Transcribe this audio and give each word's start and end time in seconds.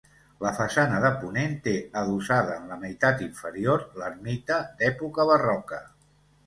La 0.43 0.51
façana 0.59 1.01
de 1.03 1.11
ponent 1.23 1.53
té 1.67 1.75
adossada 2.01 2.57
en 2.63 2.73
la 2.73 2.79
meitat 2.87 3.23
inferior 3.29 3.87
l'ermita 4.01 4.63
d'època 4.83 5.33
barroca. 5.35 5.87